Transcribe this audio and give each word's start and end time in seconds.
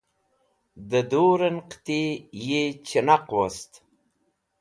da 0.89 1.01
dur'en 1.09 1.57
qiti 1.69 2.01
yi 2.45 2.61
chinaq 2.87 3.25
wost 3.35 3.71